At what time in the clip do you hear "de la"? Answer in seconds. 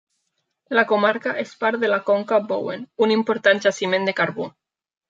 1.85-2.01